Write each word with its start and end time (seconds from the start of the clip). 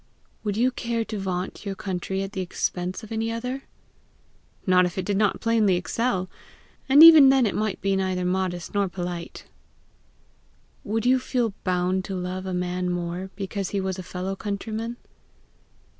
"Would 0.43 0.57
you 0.57 0.71
care 0.71 1.05
to 1.05 1.19
vaunt 1.19 1.63
your 1.63 1.75
country 1.75 2.23
at 2.23 2.31
the 2.31 2.41
expense 2.41 3.03
of 3.03 3.11
any 3.11 3.31
other?" 3.31 3.65
"Not 4.65 4.85
if 4.87 4.97
it 4.97 5.05
did 5.05 5.15
not 5.15 5.39
plainly 5.41 5.75
excel 5.75 6.27
and 6.89 7.03
even 7.03 7.29
then 7.29 7.45
it 7.45 7.53
might 7.53 7.79
be 7.81 7.95
neither 7.95 8.25
modest 8.25 8.73
nor 8.73 8.89
polite!" 8.89 9.45
"Would 10.83 11.05
you 11.05 11.19
feel 11.19 11.53
bound 11.63 12.03
to 12.05 12.15
love 12.15 12.47
a 12.47 12.51
man 12.55 12.89
more 12.89 13.29
because 13.35 13.69
he 13.69 13.79
was 13.79 13.99
a 13.99 14.01
fellow 14.01 14.35
countryman?" 14.35 14.97